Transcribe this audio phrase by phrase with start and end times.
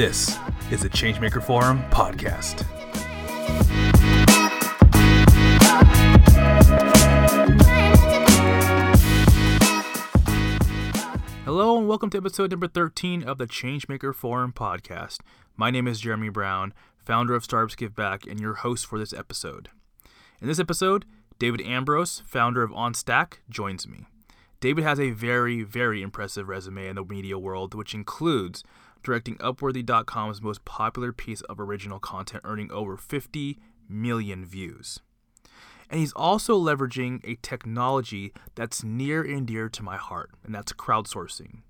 [0.00, 0.38] This
[0.70, 2.62] is the Changemaker Forum podcast.
[11.44, 15.18] Hello and welcome to episode number 13 of the Changemaker Forum podcast.
[15.58, 16.72] My name is Jeremy Brown,
[17.04, 19.68] founder of Startups Give Back, and your host for this episode.
[20.40, 21.04] In this episode,
[21.38, 24.06] David Ambrose, founder of OnStack, joins me.
[24.60, 28.64] David has a very, very impressive resume in the media world, which includes
[29.02, 33.58] directing Upworthy.com's most popular piece of original content, earning over 50
[33.88, 35.00] million views.
[35.90, 40.72] And he's also leveraging a technology that's near and dear to my heart, and that's
[40.72, 41.62] crowdsourcing.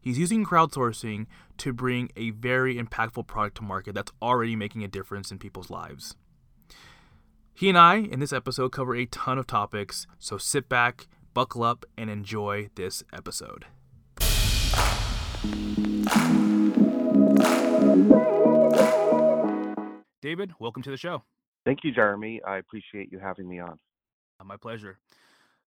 [0.00, 1.26] He's using crowdsourcing
[1.58, 5.70] to bring a very impactful product to market that's already making a difference in people's
[5.70, 6.16] lives.
[7.52, 11.64] He and I, in this episode, cover a ton of topics, so sit back, buckle
[11.64, 13.66] up, and enjoy this episode.
[20.20, 21.22] David, welcome to the show.
[21.64, 22.40] Thank you, Jeremy.
[22.46, 23.78] I appreciate you having me on.
[24.40, 24.98] Uh, my pleasure.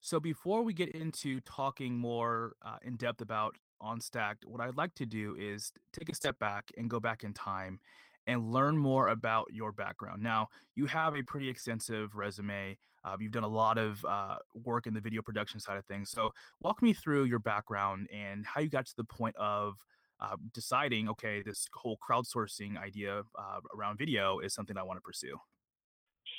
[0.00, 4.94] So, before we get into talking more uh, in depth about OnStack, what I'd like
[4.96, 7.80] to do is take a step back and go back in time
[8.26, 10.22] and learn more about your background.
[10.22, 12.76] Now, you have a pretty extensive resume.
[13.04, 16.10] Uh, you've done a lot of uh, work in the video production side of things.
[16.10, 19.74] So, walk me through your background and how you got to the point of
[20.22, 25.02] uh, deciding, okay, this whole crowdsourcing idea uh, around video is something I want to
[25.02, 25.36] pursue.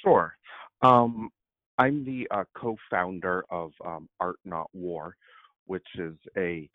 [0.03, 0.35] Sure.
[0.81, 1.29] Um,
[1.77, 5.15] I'm the uh, co-founder of um, Art Not War,
[5.65, 6.69] which is a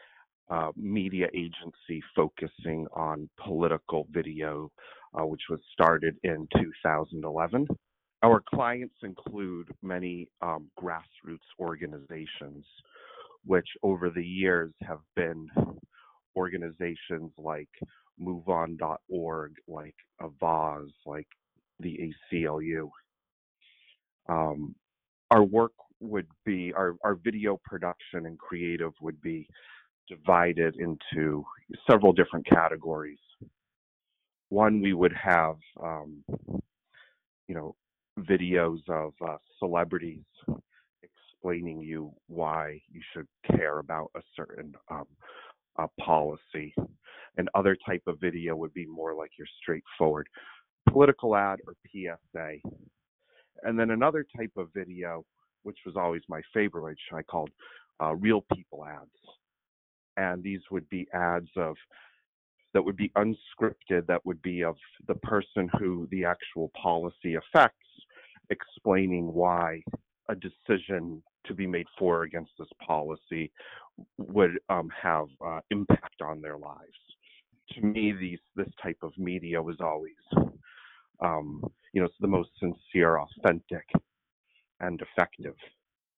[0.51, 4.71] uh, media agency focusing on political video,
[5.19, 7.67] uh, which was started in 2011.
[8.23, 12.65] Our clients include many um, grassroots organizations,
[13.45, 15.49] which over the years have been
[16.39, 17.69] organizations like
[18.21, 21.27] MoveOn.org, like Avaaz, like
[21.81, 22.89] the ACLU.
[24.29, 24.75] Um,
[25.31, 29.49] our work would be, our, our video production and creative would be
[30.09, 31.45] divided into
[31.91, 33.19] several different categories.
[34.49, 36.25] One, we would have, um,
[37.49, 37.75] you know,
[38.19, 40.25] videos of uh, celebrities
[41.03, 45.07] explaining you why you should care about a certain um,
[46.01, 46.75] policy.
[47.37, 50.29] And other type of video would be more like your straightforward
[50.89, 52.57] political ad or PSA.
[53.63, 55.25] And then another type of video,
[55.63, 57.51] which was always my favorite, which I called
[58.03, 59.11] uh, real people ads.
[60.17, 61.77] And these would be ads of
[62.75, 67.77] that would be unscripted, that would be of the person who the actual policy affects,
[68.51, 69.83] explaining why
[70.29, 73.51] a decision to be made for or against this policy
[74.19, 76.79] would um, have uh, impact on their lives.
[77.75, 80.15] To me, these this type of media was always,
[81.21, 83.85] um, you know, it's the most sincere, authentic,
[84.81, 85.55] and effective.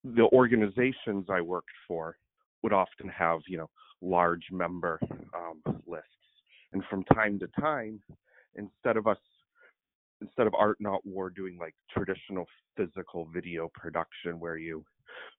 [0.05, 2.17] The organizations I worked for
[2.63, 3.71] would often have, you know,
[4.01, 5.01] large member
[5.35, 6.07] um, lists,
[6.73, 8.01] and from time to time,
[8.55, 9.19] instead of us
[10.21, 12.47] instead of art not war doing like traditional
[12.77, 14.85] physical video production where you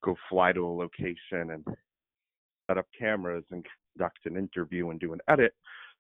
[0.04, 1.66] go fly to a location and
[2.68, 3.66] set up cameras and
[3.96, 5.54] conduct an interview and do an edit,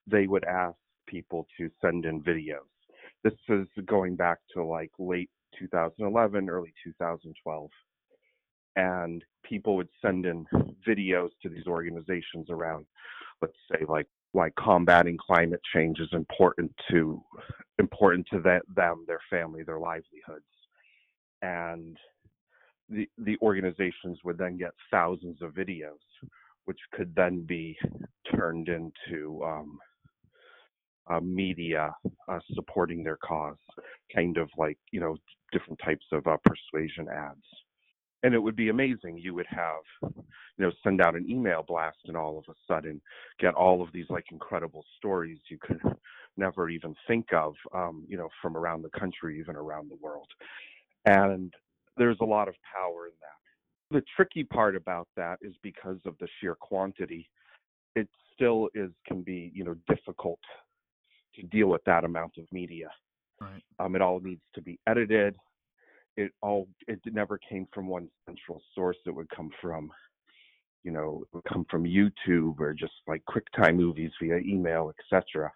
[0.07, 0.75] they would ask
[1.07, 2.59] people to send in videos.
[3.23, 7.69] This is going back to like late 2011, early 2012.
[8.77, 10.45] And people would send in
[10.87, 12.85] videos to these organizations around,
[13.41, 17.21] let's say, like why combating climate change is important to
[17.79, 20.45] important to them, their family, their livelihoods.
[21.41, 21.97] And
[22.91, 26.03] the the organizations would then get thousands of videos,
[26.65, 27.77] which could then be
[28.35, 29.79] turned into um,
[31.09, 31.93] uh, media
[32.27, 33.57] uh, supporting their cause,
[34.13, 35.15] kind of like you know
[35.51, 37.45] different types of uh, persuasion ads.
[38.23, 39.17] And it would be amazing.
[39.17, 40.23] You would have, you
[40.59, 43.01] know, send out an email blast, and all of a sudden
[43.39, 45.81] get all of these like incredible stories you could
[46.37, 50.27] never even think of, um, you know, from around the country, even around the world.
[51.05, 51.51] And
[51.97, 53.95] there's a lot of power in that.
[53.95, 57.29] The tricky part about that is because of the sheer quantity,
[57.95, 60.39] it still is can be, you know, difficult
[61.35, 62.89] to deal with that amount of media.
[63.39, 63.61] Right.
[63.79, 65.35] Um, it all needs to be edited.
[66.17, 68.97] It all it never came from one central source.
[69.05, 69.91] It would come from,
[70.83, 75.51] you know, it would come from YouTube or just like QuickTime movies via email, etc.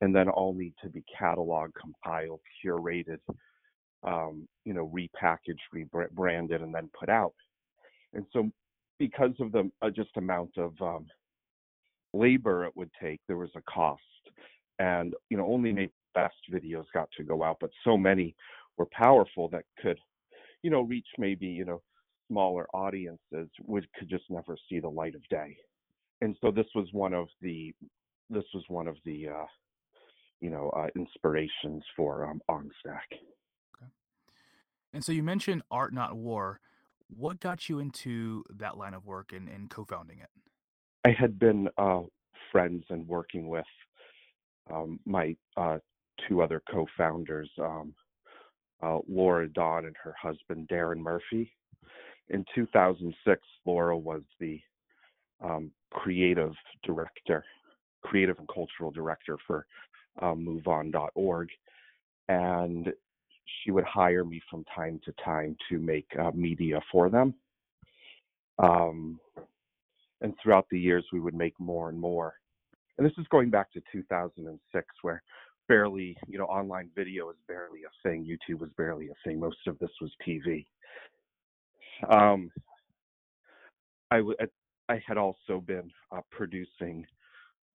[0.00, 3.18] And then all need to be cataloged, compiled, curated,
[4.04, 7.34] um, you know, repackaged, rebranded, and then put out.
[8.14, 8.50] And so,
[8.98, 11.06] because of the uh, just amount of um,
[12.14, 14.02] labor it would take, there was a cost.
[14.78, 18.34] and you know only maybe best videos got to go out, but so many
[18.76, 19.98] were powerful that could
[20.62, 21.82] you know reach maybe you know
[22.28, 25.56] smaller audiences would could just never see the light of day.
[26.20, 27.74] And so this was one of the
[28.30, 29.46] this was one of the uh,
[30.40, 33.08] you know uh, inspirations for um, OnStack.
[34.92, 36.60] And so you mentioned Art Not War.
[37.08, 40.28] What got you into that line of work and, and co-founding it?
[41.04, 42.02] I had been uh,
[42.52, 43.64] friends and working with
[44.72, 45.78] um, my uh,
[46.28, 47.94] two other co-founders, um,
[48.82, 51.52] uh, Laura Dawn and her husband Darren Murphy.
[52.28, 54.60] In 2006, Laura was the
[55.42, 56.52] um, creative
[56.84, 57.44] director,
[58.02, 59.66] creative and cultural director for
[60.20, 61.48] um, MoveOn.org,
[62.28, 62.92] and
[63.62, 67.34] she would hire me from time to time to make uh, media for them.
[68.58, 69.20] Um,
[70.20, 72.34] and throughout the years, we would make more and more.
[72.96, 75.22] And this is going back to 2006, where
[75.68, 78.24] barely, you know, online video was barely a thing.
[78.24, 79.38] YouTube was barely a thing.
[79.38, 80.66] Most of this was TV.
[82.10, 82.50] Um,
[84.10, 84.36] I, w-
[84.88, 87.06] I had also been uh, producing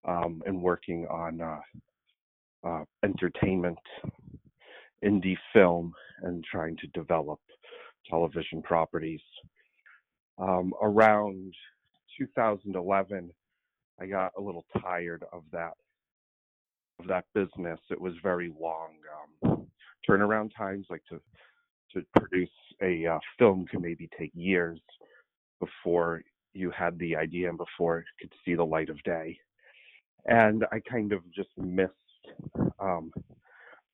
[0.04, 1.60] um, and working on uh,
[2.64, 3.78] uh, entertainment,
[5.04, 5.92] indie film,
[6.22, 7.40] and trying to develop
[8.08, 9.20] television properties.
[10.38, 11.54] Um, around
[12.18, 13.30] 2011,
[14.00, 15.72] I got a little tired of that
[17.00, 17.80] of that business.
[17.90, 18.92] It was very long
[19.44, 19.66] um,
[20.08, 20.86] turnaround times.
[20.90, 21.20] Like to
[21.92, 22.50] to produce
[22.82, 24.80] a uh, film can maybe take years
[25.60, 26.22] before
[26.52, 29.38] you had the idea and before it could see the light of day.
[30.26, 31.92] And I kind of just missed
[32.78, 33.12] um,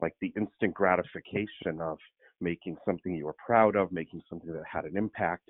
[0.02, 1.98] like the instant gratification of
[2.40, 5.48] making something you were proud of, making something that had an impact,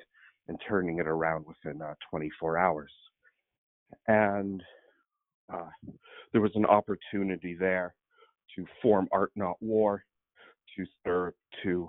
[0.48, 2.92] and turning it around within uh, 24 hours.
[4.08, 4.62] And
[5.52, 5.68] uh,
[6.32, 7.94] there was an opportunity there
[8.56, 10.04] to form Art Not War,
[10.76, 11.88] to serve, to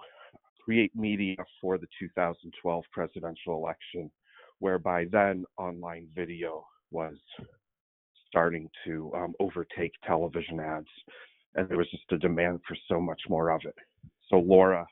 [0.64, 4.12] create media for the 2012 presidential election,
[4.60, 7.16] whereby then online video was
[8.28, 10.88] starting to um, overtake television ads,
[11.56, 13.76] and there was just a demand for so much more of it.
[14.30, 14.86] So Laura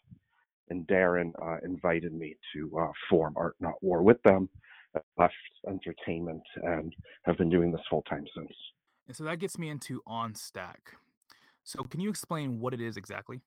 [0.69, 4.49] and Darren uh, invited me to uh, form Art Not War with them,
[5.17, 5.33] left
[5.67, 8.51] entertainment, and have been doing this full time since.
[9.07, 10.95] And so that gets me into OnStack.
[11.63, 13.41] So can you explain what it is exactly?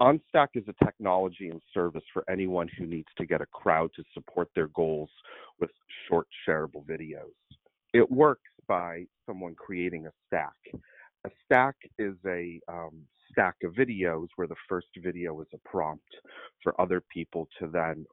[0.00, 4.04] OnStack is a technology and service for anyone who needs to get a crowd to
[4.12, 5.08] support their goals
[5.58, 5.70] with
[6.08, 7.32] short shareable videos.
[7.94, 10.52] It works by someone creating a stack.
[11.26, 13.02] A stack is a um,
[13.32, 16.06] stack of videos where the first video is a prompt
[16.62, 18.06] for other people to then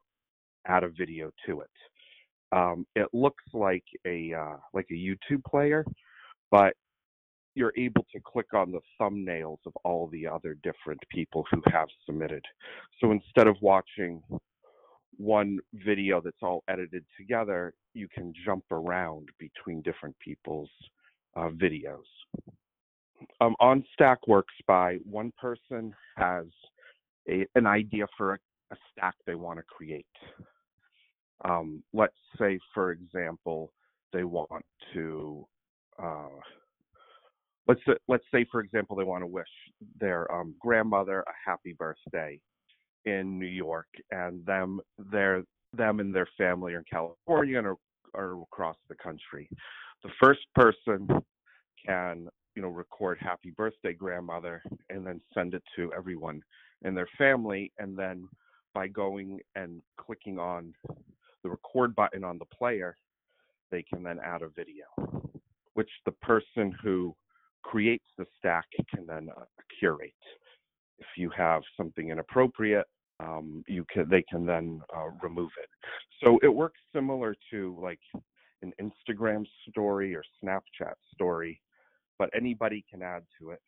[0.66, 1.70] add a video to it.
[2.50, 5.84] Um, it looks like a uh, like a YouTube player,
[6.50, 6.74] but
[7.54, 11.86] you're able to click on the thumbnails of all the other different people who have
[12.06, 12.44] submitted.
[13.00, 14.22] So instead of watching
[15.18, 20.70] one video that's all edited together, you can jump around between different people's
[21.36, 22.02] uh, videos.
[23.40, 26.46] Um, OnStack works by one person has
[27.28, 28.38] a, an idea for a,
[28.72, 30.06] a stack they want to create.
[31.44, 33.72] Um, let's say, for example,
[34.12, 34.64] they want
[34.94, 35.46] to
[36.02, 36.28] uh,
[37.66, 39.48] let's let's say for example they want to wish
[40.00, 42.38] their um, grandmother a happy birthday
[43.04, 45.42] in New York and them their
[45.72, 47.76] them and their family are in California or,
[48.14, 49.48] are across the country.
[50.02, 51.08] The first person
[51.84, 56.42] can you know record happy birthday grandmother and then send it to everyone
[56.82, 58.28] in their family and then
[58.74, 60.72] by going and clicking on
[61.42, 62.96] the record button on the player
[63.70, 64.84] they can then add a video
[65.74, 67.14] which the person who
[67.62, 69.44] creates the stack can then uh,
[69.78, 70.12] curate.
[70.98, 72.86] If you have something inappropriate,
[73.20, 75.68] um, you can they can then uh, remove it.
[76.22, 78.00] So it works similar to like
[78.62, 81.60] an Instagram story or Snapchat story,
[82.18, 83.60] but anybody can add to it,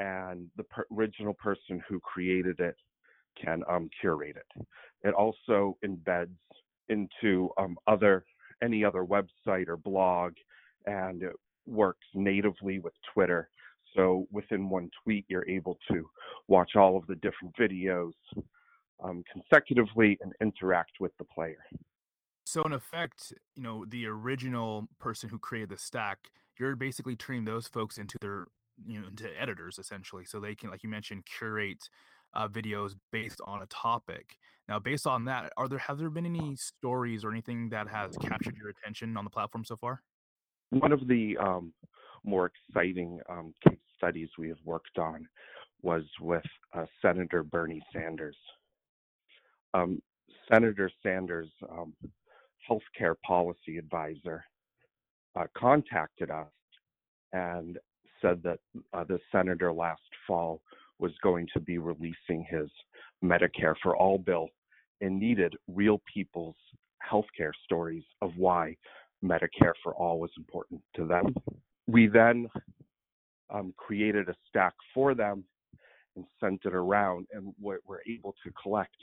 [0.00, 2.76] and the per- original person who created it
[3.42, 4.66] can um, curate it.
[5.02, 6.36] It also embeds
[6.88, 8.24] into um, other
[8.62, 10.32] any other website or blog,
[10.86, 11.34] and it
[11.66, 13.50] works natively with Twitter.
[13.94, 16.08] So within one tweet, you're able to
[16.48, 18.12] watch all of the different videos
[19.02, 21.64] um, consecutively and interact with the player.
[22.44, 27.44] So in effect, you know, the original person who created the stack, you're basically turning
[27.44, 28.46] those folks into their,
[28.86, 31.88] you know, into editors essentially, so they can, like you mentioned, curate
[32.34, 34.36] uh, videos based on a topic.
[34.68, 38.16] Now, based on that, are there have there been any stories or anything that has
[38.16, 40.02] captured your attention on the platform so far?
[40.70, 41.72] one of the um,
[42.24, 45.26] more exciting um, case studies we have worked on
[45.82, 46.42] was with
[46.76, 48.36] uh, Senator Bernie Sanders.
[49.74, 50.00] Um,
[50.52, 51.94] Senator Sanders' um,
[52.68, 54.44] healthcare policy advisor
[55.36, 56.46] uh, contacted us
[57.32, 57.78] and
[58.22, 58.58] said that
[58.92, 60.60] uh, the senator last fall
[60.98, 62.70] was going to be releasing his
[63.22, 64.48] Medicare for All bill
[65.00, 66.56] and needed real people's
[67.10, 68.74] healthcare stories of why
[69.24, 71.34] Medicare for All was important to them.
[71.86, 72.48] We then
[73.50, 75.44] um, created a stack for them
[76.16, 77.78] and sent it around, and we're
[78.08, 78.96] able to collect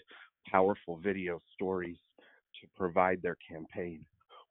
[0.47, 1.97] powerful video stories
[2.59, 4.03] to provide their campaign,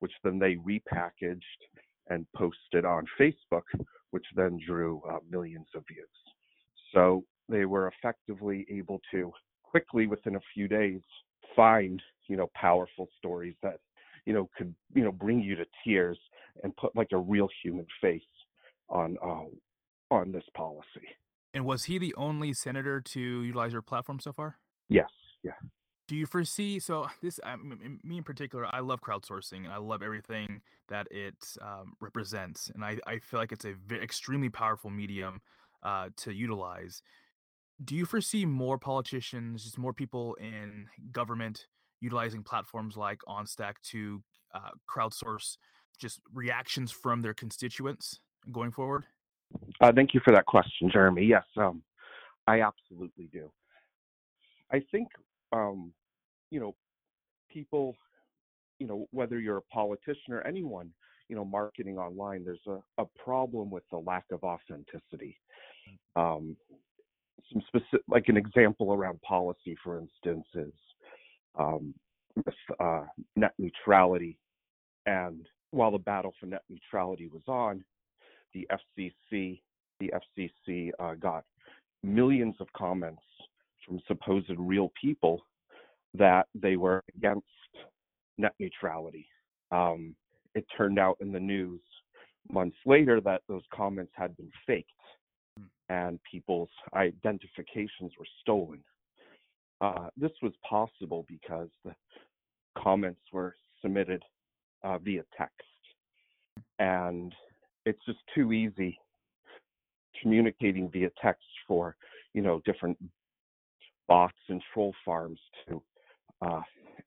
[0.02, 1.61] which then they repackaged
[2.09, 3.62] and posted on Facebook,
[4.11, 6.09] which then drew uh, millions of views.
[6.92, 9.30] So they were effectively able to
[9.62, 11.00] quickly, within a few days,
[11.54, 13.78] find you know powerful stories that
[14.26, 16.18] you know could you know bring you to tears
[16.64, 18.21] and put like a real human face
[18.88, 21.06] on uh, on this policy.
[21.54, 24.59] And was he the only senator to utilize your platform so far?
[24.88, 25.11] Yes.
[25.44, 25.52] Yeah.
[26.12, 27.40] Do you foresee so this?
[27.42, 32.71] I me in particular, I love crowdsourcing and I love everything that it um, represents,
[32.75, 35.40] and I, I feel like it's a v- extremely powerful medium
[35.83, 37.00] uh, to utilize.
[37.83, 41.66] Do you foresee more politicians, just more people in government
[42.02, 44.23] utilizing platforms like OnStack to
[44.54, 45.57] uh, crowdsource
[45.99, 48.21] just reactions from their constituents
[48.52, 49.07] going forward?
[49.81, 51.25] Uh, thank you for that question, Jeremy.
[51.25, 51.83] Yes, um,
[52.47, 53.50] I absolutely do.
[54.71, 55.09] I think,
[55.52, 55.95] um,
[56.52, 56.75] you know,
[57.50, 57.97] people,
[58.78, 60.90] you know, whether you're a politician or anyone,
[61.28, 65.38] you know, marketing online, there's a, a problem with the lack of authenticity.
[66.14, 66.54] Um,
[67.50, 70.75] some specific, like an example around policy, for instance, is
[71.59, 71.94] um,
[72.37, 73.04] with uh,
[73.35, 74.38] net neutrality.
[75.06, 77.82] And while the battle for net neutrality was on,
[78.52, 79.62] the FCC,
[80.00, 81.44] the FCC uh, got
[82.02, 83.23] millions of comments
[83.87, 85.42] from supposed real people
[86.14, 87.47] that they were against
[88.38, 89.26] net neutrality.
[89.71, 90.14] Um,
[90.54, 91.81] it turned out in the news
[92.50, 94.90] months later that those comments had been faked
[95.57, 95.64] hmm.
[95.88, 98.83] and people's identifications were stolen.
[99.81, 101.95] Uh, this was possible because the
[102.78, 104.23] comments were submitted
[104.85, 105.54] uh, via text.
[106.78, 107.35] And
[107.85, 108.99] it's just too easy
[110.21, 111.97] communicating via text for,
[112.33, 112.97] you know, different
[114.09, 115.83] bots and troll farms to
[116.44, 116.61] uh,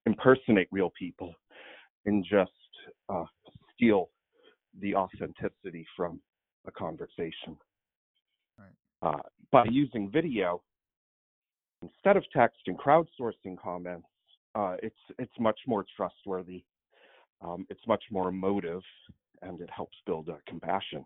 [0.05, 1.33] impersonate real people
[2.05, 2.51] and just
[3.09, 3.25] uh,
[3.73, 4.09] steal
[4.81, 6.19] the authenticity from
[6.67, 7.57] a conversation.
[8.57, 8.69] Right.
[9.01, 10.61] Uh, by using video,
[11.81, 14.07] instead of text and crowdsourcing comments,
[14.55, 16.63] uh, it's it's much more trustworthy.
[17.41, 18.81] Um, it's much more emotive,
[19.41, 21.03] and it helps build compassion.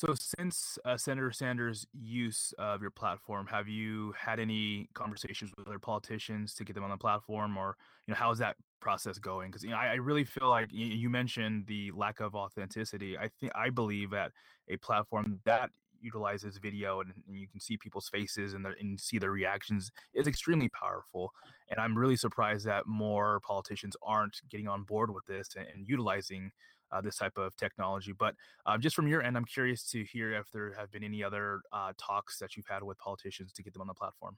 [0.00, 5.68] So, since uh, Senator Sanders' use of your platform, have you had any conversations with
[5.68, 7.76] other politicians to get them on the platform, or
[8.06, 9.50] you know, how is that process going?
[9.50, 13.18] Because you know, I, I, really feel like you, mentioned the lack of authenticity.
[13.18, 14.32] I think I believe that
[14.70, 15.68] a platform that
[16.00, 20.26] utilizes video and, and you can see people's faces and, and see their reactions is
[20.26, 21.30] extremely powerful.
[21.68, 25.86] And I'm really surprised that more politicians aren't getting on board with this and, and
[25.86, 26.52] utilizing
[26.92, 28.12] uh, this type of technology.
[28.16, 28.34] But
[28.66, 31.60] uh, just from your end, I'm curious to hear if there have been any other
[31.72, 34.36] uh, talks that you've had with politicians to get them on the platform.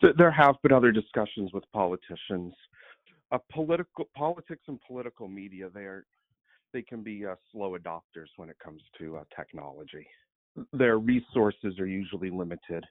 [0.00, 2.54] There have been other discussions with politicians.
[3.50, 6.04] Political politics and political media, they are
[6.72, 10.06] they can be uh, slow adopters when it comes to uh, technology
[10.72, 12.84] their resources are usually limited,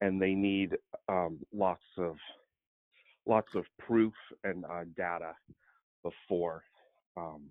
[0.00, 0.76] and they need
[1.08, 2.16] um, lots of
[3.26, 4.12] lots of proof
[4.44, 5.32] and uh, data
[6.02, 6.64] before
[7.16, 7.42] um,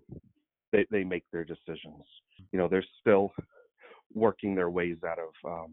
[0.72, 2.04] they, they make their decisions.
[2.52, 3.32] You know, they're still
[4.14, 5.72] working their ways out of um,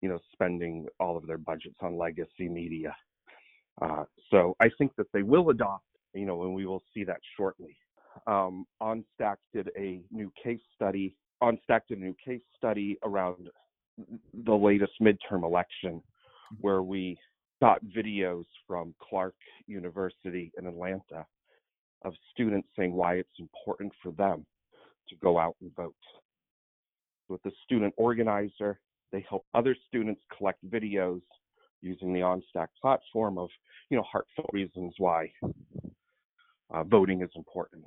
[0.00, 2.94] you know spending all of their budgets on legacy media.
[3.80, 5.84] Uh, so I think that they will adopt.
[6.14, 7.76] You know, and we will see that shortly.
[8.26, 13.48] Um, OnStack did a new case study OnStack did a new case study around
[14.44, 16.00] the latest midterm election
[16.60, 17.18] where we
[17.60, 19.34] got videos from Clark
[19.66, 21.26] University in Atlanta
[22.04, 24.44] of students saying why it's important for them
[25.08, 25.94] to go out and vote.
[27.28, 28.80] With the student organizer,
[29.10, 31.22] they help other students collect videos
[31.80, 33.48] using the OnStack platform of,
[33.90, 35.30] you know, heartfelt reasons why
[36.72, 37.84] uh, voting is important.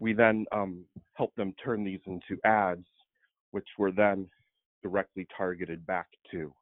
[0.00, 2.86] We then um, helped them turn these into ads,
[3.50, 4.28] which were then
[4.82, 6.52] directly targeted back to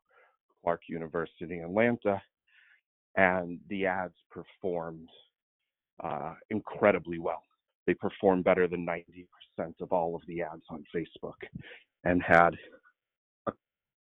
[0.62, 2.22] Clark University in Atlanta,
[3.16, 5.08] and the ads performed
[6.02, 7.42] uh, incredibly well.
[7.86, 9.26] They performed better than 90%
[9.80, 11.34] of all of the ads on Facebook
[12.04, 12.56] and had
[13.46, 13.52] a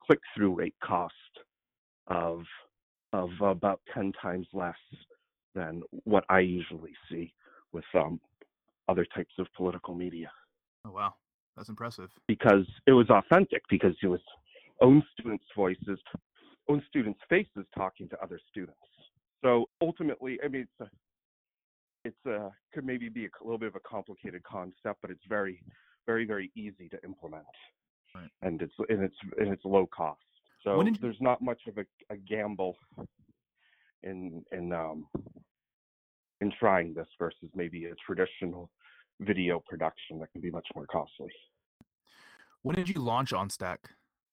[0.05, 1.13] click-through rate cost
[2.07, 2.45] of
[3.13, 4.75] of about 10 times less
[5.55, 7.33] than what I usually see
[7.73, 8.21] with um,
[8.89, 10.31] other types of political media.
[10.85, 11.15] Oh wow,
[11.57, 12.11] that's impressive.
[12.27, 14.21] Because it was authentic, because it was
[14.81, 15.99] own students' voices,
[16.69, 18.79] own students' faces talking to other students.
[19.45, 20.91] So ultimately, I mean, it's a,
[22.05, 25.63] it's a could maybe be a little bit of a complicated concept, but it's very,
[26.07, 27.45] very, very easy to implement,
[28.15, 28.31] right.
[28.43, 30.21] and it's and it's and it's low cost.
[30.63, 30.95] So you...
[31.01, 32.77] there's not much of a, a gamble
[34.03, 35.07] in in um,
[36.41, 38.71] in trying this versus maybe a traditional
[39.21, 41.31] video production that can be much more costly.
[42.63, 43.77] When did you launch OnStack?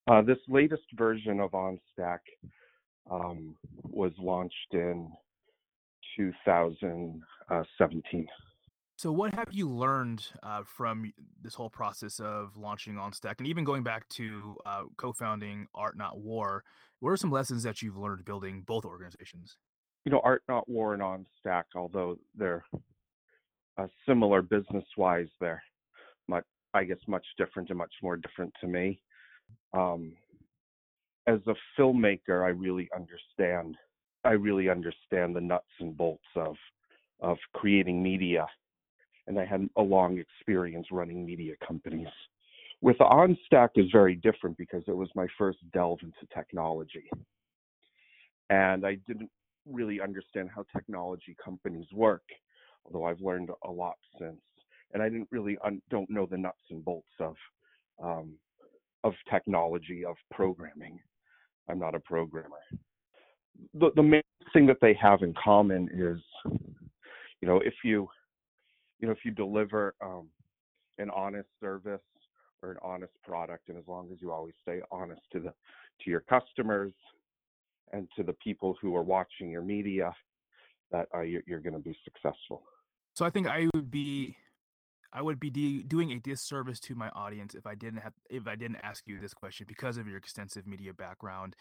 [0.10, 2.20] Uh, this latest version of OnStack
[3.10, 5.12] um, was launched in
[7.51, 8.27] 2017.
[8.98, 13.63] So, what have you learned uh, from this whole process of launching OnStack, and even
[13.63, 16.63] going back to uh, co-founding Art Not War?
[17.00, 19.58] What are some lessons that you've learned building both organizations?
[20.05, 22.63] You know, Art Not War and OnStack, although they're
[23.77, 25.63] uh, similar business-wise, they're
[26.27, 29.01] much, I guess, much different and much more different to me.
[29.74, 30.13] Um,
[31.27, 33.77] as a filmmaker, I really understand.
[34.24, 36.55] I really understand the nuts and bolts of
[37.22, 38.48] of creating media,
[39.28, 42.08] and I had a long experience running media companies.
[42.82, 47.10] With OnStack is very different because it was my first delve into technology,
[48.50, 49.30] and I didn't
[49.70, 52.24] really understand how technology companies work,
[52.86, 54.42] although I've learned a lot since.
[54.94, 57.36] And I didn't really un- don't know the nuts and bolts of
[58.04, 58.34] um,
[59.04, 61.00] of technology of programming.
[61.70, 62.60] I'm not a programmer.
[63.75, 64.22] The the main
[64.54, 66.20] thing that they have in common is,
[67.42, 68.08] you know, if you,
[69.00, 70.30] you know, if you deliver um,
[70.98, 72.02] an honest service
[72.62, 75.54] or an honest product, and as long as you always stay honest to the
[76.04, 76.94] to your customers
[77.92, 80.14] and to the people who are watching your media,
[80.92, 82.64] that uh, you're, you're going to be successful.
[83.14, 84.36] So I think I would be
[85.14, 88.48] I would be de- doing a disservice to my audience if I didn't have if
[88.48, 91.56] I didn't ask you this question because of your extensive media background.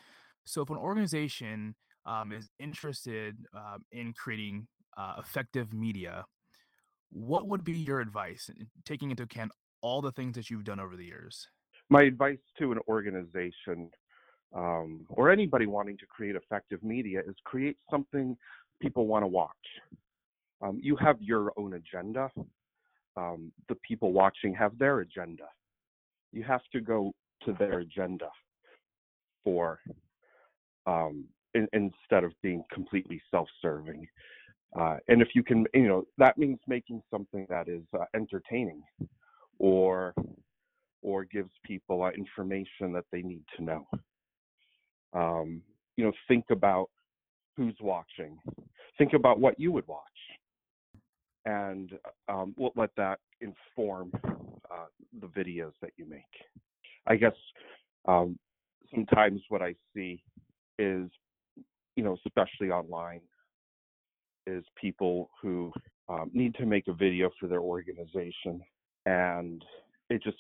[0.44, 1.74] So, if an organization
[2.06, 6.24] um, is interested um, in creating uh, effective media,
[7.10, 8.50] what would be your advice,
[8.84, 11.48] taking into account all the things that you've done over the years?
[11.88, 13.90] My advice to an organization
[14.54, 18.36] um, or anybody wanting to create effective media is create something
[18.80, 19.50] people want to watch.
[20.62, 22.30] Um, you have your own agenda
[23.16, 25.44] um, the people watching have their agenda.
[26.32, 27.12] You have to go
[27.44, 28.28] to their agenda
[29.44, 29.80] for
[30.86, 31.24] um,
[31.54, 34.06] in, instead of being completely self-serving.
[34.78, 38.82] Uh, and if you can, you know, that means making something that is uh, entertaining,
[39.58, 40.14] or
[41.02, 43.86] or gives people uh, information that they need to know.
[45.12, 45.62] Um,
[45.96, 46.88] you know, think about
[47.56, 48.38] who's watching.
[48.96, 50.06] Think about what you would watch
[51.44, 51.92] and
[52.28, 54.12] um, we'll let that inform
[54.70, 54.86] uh,
[55.20, 56.22] the videos that you make.
[57.06, 57.34] I guess
[58.06, 58.38] um,
[58.94, 60.22] sometimes what I see
[60.78, 61.10] is,
[61.96, 63.20] you know, especially online,
[64.46, 65.72] is people who
[66.08, 68.60] um, need to make a video for their organization,
[69.06, 69.64] and
[70.08, 70.38] it just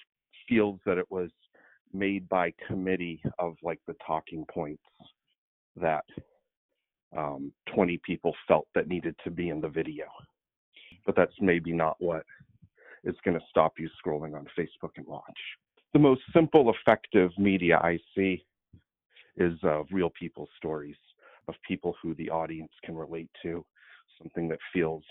[0.48, 1.30] feels that it was
[1.92, 4.82] made by committee of like the talking points
[5.76, 6.04] that
[7.16, 10.04] um, 20 people felt that needed to be in the video
[11.06, 12.24] but that's maybe not what
[13.04, 15.38] is going to stop you scrolling on Facebook and watch.
[15.92, 18.44] The most simple, effective media I see
[19.36, 20.96] is uh, real people stories
[21.48, 23.64] of people who the audience can relate to,
[24.20, 25.04] something that feels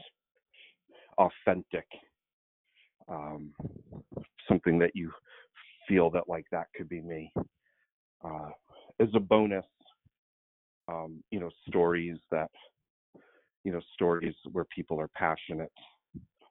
[1.17, 1.85] authentic,
[3.07, 3.53] um,
[4.47, 5.11] something that you
[5.87, 7.31] feel that like that could be me.
[8.23, 8.49] Uh,
[8.99, 9.65] as a bonus,
[10.87, 12.49] um, you know, stories that
[13.63, 15.71] you know stories where people are passionate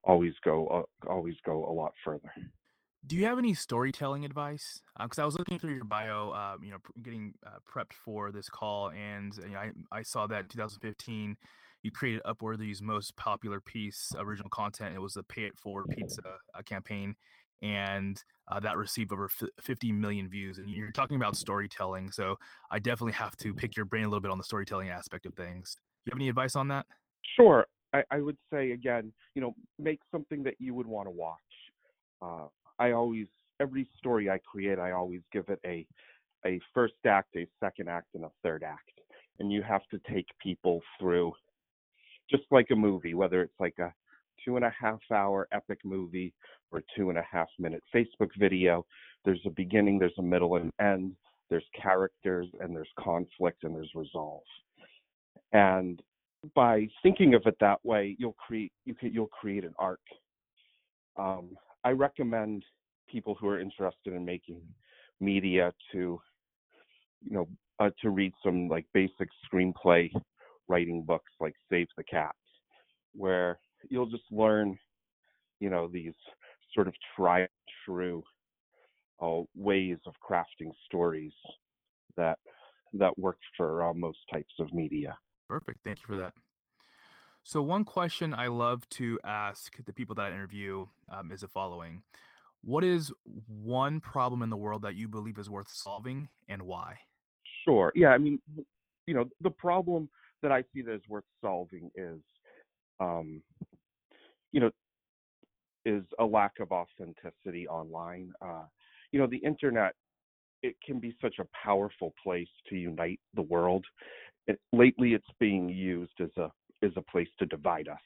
[0.04, 2.32] always go uh, always go a lot further
[3.06, 6.56] do you have any storytelling advice because uh, i was looking through your bio uh,
[6.62, 10.40] you know getting uh, prepped for this call and you know, I, I saw that
[10.40, 11.36] in 2015
[11.82, 16.22] you created upworthy's most popular piece original content it was the pay it forward pizza
[16.54, 17.14] uh, campaign
[17.60, 19.28] and uh, that received over
[19.60, 22.36] 50 million views and you're talking about storytelling so
[22.70, 25.34] i definitely have to pick your brain a little bit on the storytelling aspect of
[25.34, 25.76] things
[26.08, 26.86] you have any advice on that?
[27.36, 27.66] Sure.
[27.92, 31.36] I, I would say again, you know, make something that you would want to watch.
[32.22, 32.46] Uh,
[32.78, 33.26] I always,
[33.60, 35.86] every story I create, I always give it a,
[36.46, 38.90] a first act, a second act, and a third act.
[39.38, 41.32] And you have to take people through,
[42.30, 43.92] just like a movie, whether it's like a
[44.44, 46.32] two and a half hour epic movie
[46.70, 48.84] or two and a half minute Facebook video.
[49.24, 51.16] There's a beginning, there's a middle, and end.
[51.50, 54.42] there's characters, and there's conflict, and there's resolve.
[55.52, 56.00] And
[56.54, 60.00] by thinking of it that way, you'll create you can, you'll create an arc.
[61.16, 62.62] Um, I recommend
[63.08, 64.60] people who are interested in making
[65.20, 66.20] media to,
[67.24, 67.48] you know,
[67.80, 70.10] uh, to read some like basic screenplay
[70.68, 72.36] writing books like Save the Cats,
[73.12, 73.58] where
[73.90, 74.78] you'll just learn,
[75.60, 76.14] you know, these
[76.74, 77.48] sort of tried
[77.84, 78.22] true
[79.20, 81.32] uh, ways of crafting stories
[82.16, 82.38] that
[82.94, 85.16] that work for uh, most types of media.
[85.48, 85.80] Perfect.
[85.84, 86.32] Thank you for that.
[87.42, 91.48] So, one question I love to ask the people that I interview um, is the
[91.48, 92.02] following
[92.62, 93.12] What is
[93.46, 96.98] one problem in the world that you believe is worth solving and why?
[97.64, 97.92] Sure.
[97.94, 98.10] Yeah.
[98.10, 98.38] I mean,
[99.06, 100.10] you know, the problem
[100.42, 102.20] that I see that is worth solving is,
[103.00, 103.42] um,
[104.52, 104.70] you know,
[105.84, 108.32] is a lack of authenticity online.
[108.42, 108.64] Uh,
[109.12, 109.94] you know, the internet
[110.62, 113.84] it can be such a powerful place to unite the world.
[114.46, 116.50] It, lately, it's being used as a
[116.82, 117.98] as a place to divide us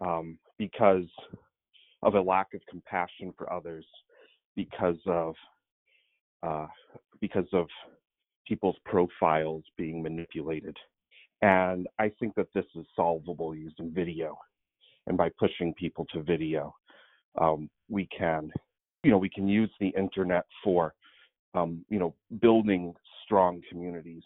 [0.00, 1.08] um, because
[2.02, 3.84] of a lack of compassion for others,
[4.56, 5.34] because of
[6.42, 6.66] uh,
[7.20, 7.66] because of
[8.46, 10.76] people's profiles being manipulated.
[11.42, 14.36] And I think that this is solvable using video.
[15.06, 16.74] And by pushing people to video,
[17.40, 18.50] um, we can,
[19.02, 20.94] you know, we can use the internet for,
[21.54, 24.22] um, you know, building strong communities.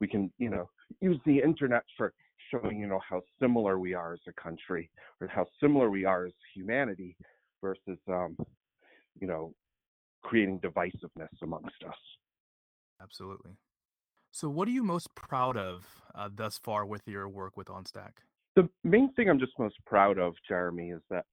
[0.00, 0.68] We can, you know,
[1.00, 2.12] use the internet for
[2.50, 6.26] showing, you know, how similar we are as a country or how similar we are
[6.26, 7.16] as humanity
[7.62, 8.36] versus, um,
[9.20, 9.54] you know,
[10.22, 11.96] creating divisiveness amongst us.
[13.00, 13.52] Absolutely.
[14.30, 18.12] So, what are you most proud of uh, thus far with your work with OnStack?
[18.56, 21.24] The main thing I'm just most proud of, Jeremy, is that,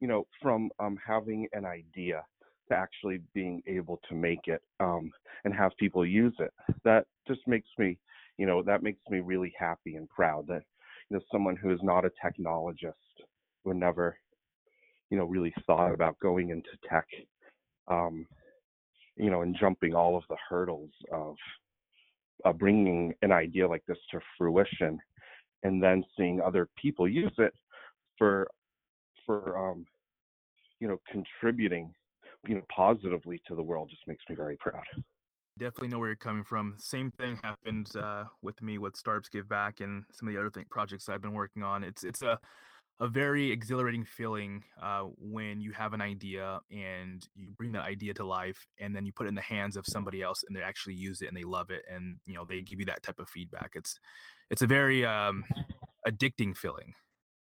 [0.00, 2.24] you know, from um, having an idea
[2.68, 5.10] to actually being able to make it um,
[5.44, 6.52] and have people use it,
[6.84, 7.98] that just makes me,
[8.38, 10.62] you know, that makes me really happy and proud that,
[11.10, 12.92] you know, someone who is not a technologist
[13.64, 14.16] would never,
[15.10, 17.06] you know, really thought about going into tech,
[17.88, 18.26] um,
[19.16, 21.36] you know, and jumping all of the hurdles of
[22.44, 24.98] uh, bringing an idea like this to fruition
[25.62, 27.54] and then seeing other people use it
[28.18, 28.46] for
[29.26, 29.86] for um,
[30.80, 31.92] you know contributing
[32.46, 34.84] you know positively to the world just makes me very proud.
[35.58, 36.74] Definitely know where you're coming from.
[36.78, 40.50] Same thing happened uh, with me with startups give back and some of the other
[40.50, 41.82] thing, projects i've been working on.
[41.82, 42.38] It's it's a
[43.00, 48.14] a very exhilarating feeling uh, when you have an idea and you bring that idea
[48.14, 50.62] to life and then you put it in the hands of somebody else and they
[50.62, 53.18] actually use it and they love it and you know they give you that type
[53.18, 53.72] of feedback.
[53.74, 53.98] It's
[54.50, 55.44] it's a very um,
[56.06, 56.94] addicting feeling.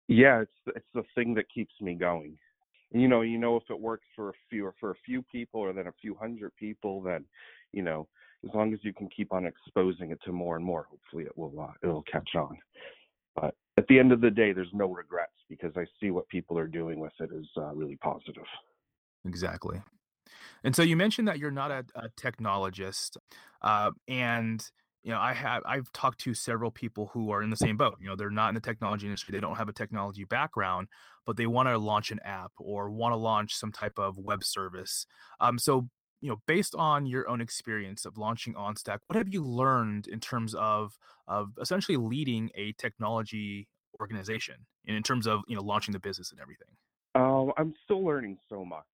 [0.07, 2.39] Yeah it's it's the thing that keeps me going.
[2.93, 5.61] You know you know if it works for a few or for a few people
[5.61, 7.25] or then a few hundred people then
[7.73, 8.07] you know
[8.49, 11.37] as long as you can keep on exposing it to more and more hopefully it
[11.37, 12.57] will uh, it'll catch on
[13.35, 16.59] but at the end of the day, there's no regrets because I see what people
[16.59, 18.45] are doing with it is uh, really positive.
[19.25, 19.83] Exactly.
[20.65, 23.17] And so you mentioned that you're not a, a technologist,
[23.63, 24.65] uh, and
[25.03, 27.97] you know I have I've talked to several people who are in the same boat.
[28.01, 30.89] You know, they're not in the technology industry, they don't have a technology background,
[31.27, 34.45] but they want to launch an app or want to launch some type of web
[34.45, 35.07] service.
[35.41, 35.89] Um, so
[36.21, 40.21] you know, based on your own experience of launching OnStack, what have you learned in
[40.21, 43.69] terms of of essentially leading a technology
[44.01, 46.69] organization and in terms of you know launching the business and everything?
[47.15, 48.85] Um, I'm still learning so much,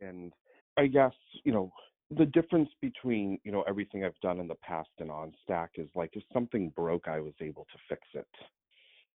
[0.00, 0.32] and
[0.76, 1.12] I guess
[1.44, 1.70] you know
[2.16, 6.10] the difference between you know everything I've done in the past and OnStack is like
[6.14, 8.26] if something broke, I was able to fix it.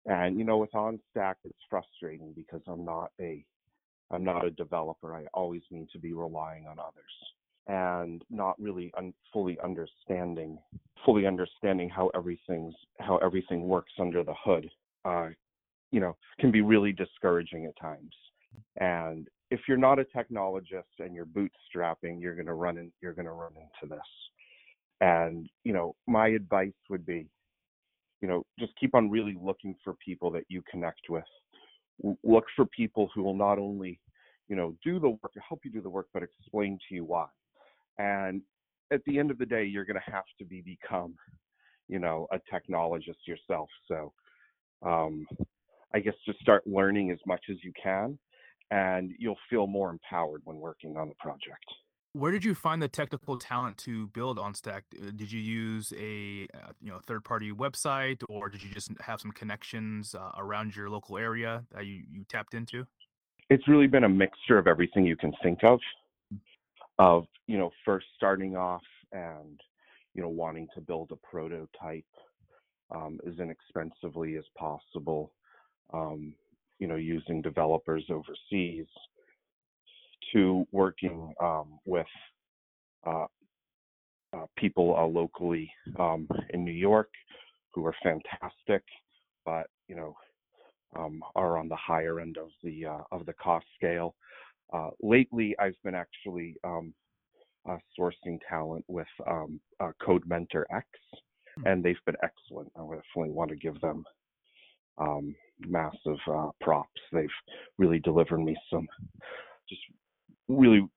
[0.05, 3.43] And you know, with OnStack, it's frustrating because I'm not a
[4.11, 5.15] I'm not a developer.
[5.15, 7.13] I always need to be relying on others
[7.67, 10.57] and not really un- fully understanding
[11.05, 14.69] fully understanding how everything's how everything works under the hood
[15.05, 15.29] uh,
[15.91, 18.13] you know can be really discouraging at times.
[18.77, 23.13] And if you're not a technologist and you're bootstrapping you're going to run in you're
[23.13, 24.05] going to run into this.
[25.01, 27.27] And you know my advice would be
[28.21, 31.23] you know just keep on really looking for people that you connect with.
[32.23, 33.99] Look for people who will not only
[34.47, 37.27] you know do the work help you do the work but explain to you why
[37.99, 38.41] and
[38.91, 41.13] at the end of the day, you're going to have to be become,
[41.87, 43.69] you know, a technologist yourself.
[43.87, 44.13] So
[44.81, 45.27] um,
[45.93, 48.17] I guess just start learning as much as you can,
[48.71, 51.65] and you'll feel more empowered when working on the project.
[52.13, 54.81] Where did you find the technical talent to build OnStack?
[54.95, 58.89] Uh, did you use a uh, you know third party website, or did you just
[59.01, 62.87] have some connections uh, around your local area that you, you tapped into?
[63.51, 65.79] It's really been a mixture of everything you can think of
[66.99, 69.59] of you know first starting off and
[70.13, 72.03] you know, wanting to build a prototype
[72.93, 75.31] um, as inexpensively as possible,
[75.93, 76.33] um,
[76.79, 78.87] you know, using developers overseas,
[80.33, 82.05] to working um, with
[83.07, 83.25] uh,
[84.33, 87.09] uh, people uh, locally um, in New York
[87.73, 88.83] who are fantastic,
[89.45, 90.15] but you know,
[90.97, 94.15] um, are on the higher end of the uh, of the cost scale.
[94.73, 96.93] Uh, lately, I've been actually um,
[97.67, 100.87] uh, sourcing talent with um, uh, Codementor X,
[101.57, 101.67] hmm.
[101.67, 102.71] and they've been excellent.
[102.75, 104.03] I definitely want to give them
[104.97, 105.35] um,
[105.67, 107.01] massive uh, props.
[107.11, 107.27] They've
[107.77, 108.87] really delivered me some
[109.67, 109.81] just
[110.47, 110.87] really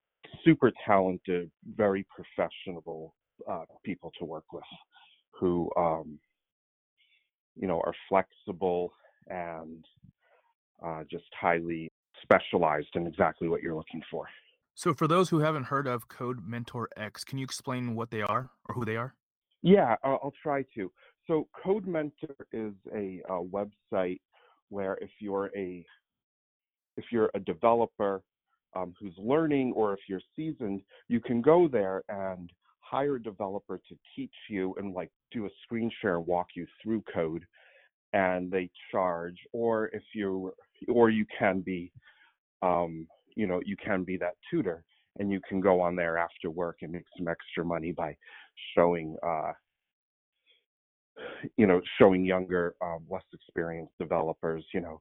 [0.44, 3.14] super talented, very professional
[3.48, 4.64] uh, people to work with
[5.32, 6.18] who, um,
[7.56, 8.92] you know, are flexible
[9.28, 9.84] and
[10.84, 11.91] uh, just highly
[12.22, 14.26] specialized in exactly what you're looking for.
[14.74, 18.50] So, for those who haven't heard of Codementor X, can you explain what they are
[18.68, 19.14] or who they are?
[19.62, 20.90] Yeah, I'll try to.
[21.26, 24.20] So, Codementor is a, a website
[24.70, 25.84] where if you're a
[26.96, 28.22] if you're a developer
[28.74, 33.78] um, who's learning or if you're seasoned, you can go there and hire a developer
[33.88, 37.44] to teach you and like do a screen share and walk you through code
[38.12, 40.52] and they charge or if you
[40.88, 41.90] or you can be
[42.62, 44.84] um, you know you can be that tutor
[45.18, 48.16] and you can go on there after work and make some extra money by
[48.74, 49.52] showing uh,
[51.56, 55.00] you know showing younger um, less experienced developers you know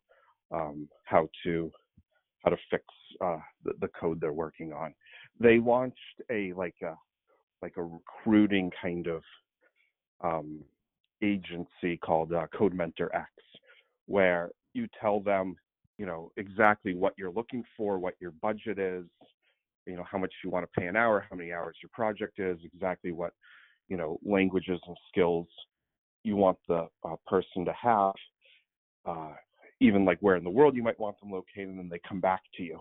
[0.52, 1.72] um, how to
[2.44, 2.84] how to fix
[3.24, 4.94] uh, the, the, code they're working on.
[5.40, 6.96] They launched a like a
[7.62, 9.22] like a recruiting kind of
[10.24, 10.62] um,
[11.22, 13.30] agency called uh, Codementor X,
[14.08, 15.56] where you tell them,
[15.98, 19.06] you know, exactly what you're looking for, what your budget is,
[19.86, 22.40] you know, how much you want to pay an hour, how many hours your project
[22.40, 23.34] is, exactly what,
[23.88, 25.48] you know, languages and skills
[26.24, 28.14] you want the uh, person to have,
[29.06, 29.34] uh,
[29.80, 32.20] even like where in the world you might want them located, and then they come
[32.20, 32.80] back to you,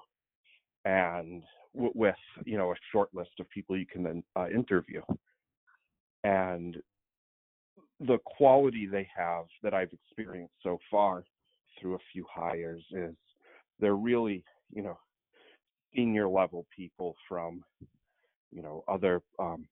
[0.85, 1.42] and
[1.75, 5.01] w- with you know a short list of people you can then uh, interview,
[6.25, 6.77] and
[8.01, 11.25] the quality they have that I've experienced so far
[11.81, 13.14] through a few hires is
[13.79, 14.99] they're really, you know,
[15.95, 17.62] senior level people from,
[18.53, 19.66] you know, other um,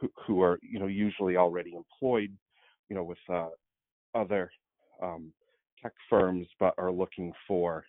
[0.00, 2.32] who, who are, you know, usually already employed,
[2.88, 3.48] you know, with uh,
[4.14, 4.50] other
[5.02, 5.32] um,
[5.82, 7.84] tech firms, but are looking for,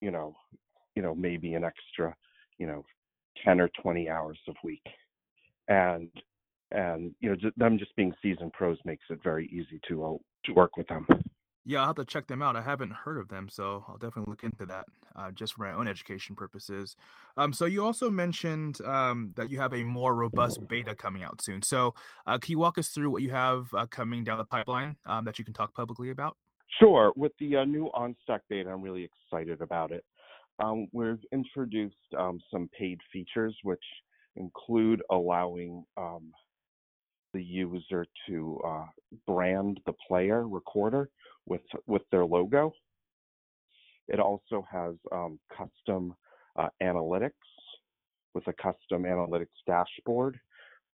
[0.00, 0.34] you know,
[0.94, 2.14] you know, maybe an extra,
[2.58, 2.84] you know,
[3.44, 4.84] 10 or 20 hours a week.
[5.68, 6.10] And
[6.72, 10.52] and you know them just being seasoned pros makes it very easy to uh, to
[10.52, 11.06] work with them.
[11.70, 12.56] Yeah, I'll have to check them out.
[12.56, 15.72] I haven't heard of them, so I'll definitely look into that uh, just for my
[15.72, 16.96] own education purposes.
[17.36, 21.40] Um, so you also mentioned um, that you have a more robust beta coming out
[21.40, 21.62] soon.
[21.62, 21.94] So
[22.26, 25.24] uh, can you walk us through what you have uh, coming down the pipeline um,
[25.26, 26.36] that you can talk publicly about?
[26.80, 27.12] Sure.
[27.14, 30.04] With the uh, new OnStack beta, I'm really excited about it.
[30.58, 33.84] Um, we've introduced um, some paid features, which
[34.34, 36.32] include allowing um,
[37.32, 38.86] the user to uh,
[39.26, 41.08] brand the player recorder
[41.46, 42.72] with with their logo.
[44.08, 46.14] It also has um, custom
[46.56, 47.32] uh, analytics
[48.34, 50.38] with a custom analytics dashboard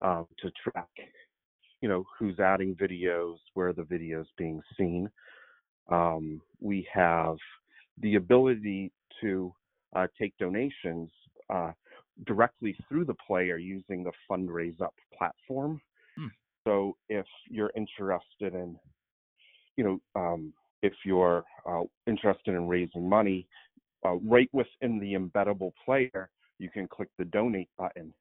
[0.02, 0.90] uh, to track,
[1.82, 5.10] you know, who's adding videos, where the video is being seen.
[5.90, 7.38] Um, we have
[8.02, 9.54] the ability to
[9.96, 11.10] uh, take donations
[11.54, 11.72] uh,
[12.26, 15.82] directly through the player using the FundRaiseUp platform.
[16.66, 18.78] So if you're interested in,
[19.78, 23.48] you know, um, if you're uh, interested in raising money,
[24.06, 28.14] uh, right within the embeddable player, you can click the donate button,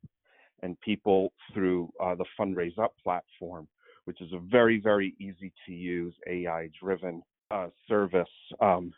[0.63, 3.69] and people through uh, the FundRaiseUp platform,
[4.05, 8.29] which is a very very easy to use AI driven uh, service,
[8.61, 8.93] um,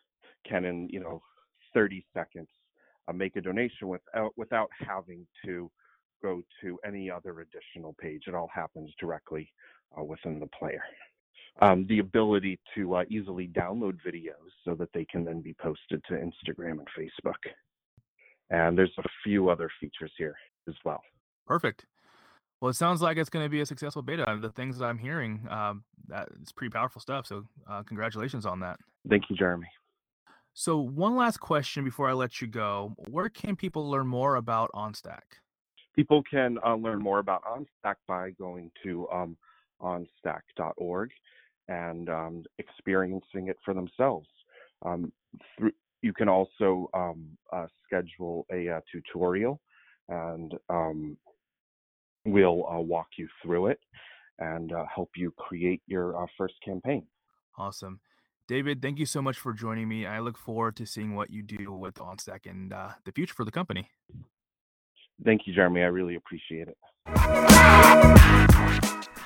[0.48, 1.22] can in you know
[1.74, 2.48] 30 seconds
[3.08, 5.70] uh, make a donation without without having to
[6.22, 8.24] go to any other additional page.
[8.26, 9.52] It all happens directly
[9.98, 10.82] uh, within the player.
[11.62, 16.02] Um, the ability to uh, easily download videos so that they can then be posted
[16.08, 17.50] to Instagram and Facebook.
[18.50, 20.36] And there's a few other features here
[20.68, 21.00] as well.
[21.46, 21.86] Perfect.
[22.60, 24.38] Well, it sounds like it's going to be a successful beta.
[24.40, 27.26] The things that I'm hearing, um, that it's pretty powerful stuff.
[27.26, 28.78] So, uh, congratulations on that.
[29.08, 29.68] Thank you, Jeremy.
[30.54, 34.70] So, one last question before I let you go: Where can people learn more about
[34.74, 35.20] OnStack?
[35.96, 39.36] People can uh, learn more about OnStack by going to um,
[39.80, 41.10] onstack.org
[41.68, 44.28] and um, experiencing it for themselves.
[44.84, 45.12] Um,
[46.02, 49.60] you can also um, uh, schedule a, a, uh, tutorial
[50.08, 51.16] and um,
[52.24, 53.80] we'll uh, walk you through it
[54.38, 57.04] and uh, help you create your uh, first campaign.
[57.58, 58.00] Awesome.
[58.46, 60.06] David, thank you so much for joining me.
[60.06, 63.50] I look forward to seeing what you do with OnStack and the future for the
[63.50, 63.90] company.
[65.24, 65.82] Thank you, Jeremy.
[65.82, 66.76] I really appreciate it.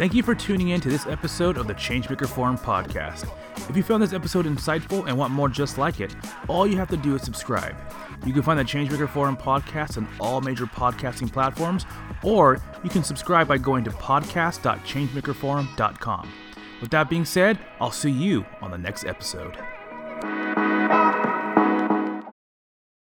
[0.00, 3.29] Thank you for tuning in to this episode of the Changemaker Forum podcast.
[3.68, 6.16] If you found this episode insightful and want more just like it,
[6.48, 7.76] all you have to do is subscribe.
[8.24, 11.85] You can find the Changemaker Forum podcast on all major podcasting platforms,
[12.22, 16.33] or you can subscribe by going to podcast.changemakerforum.com.
[16.81, 19.59] With that being said, I'll see you on the next episode.